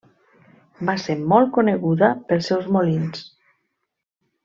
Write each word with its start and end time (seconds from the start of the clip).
Va 0.89 0.95
ser 1.03 1.17
molt 1.33 1.51
coneguda 1.59 2.09
pels 2.31 2.53
seus 2.53 2.69
molins. 2.79 3.25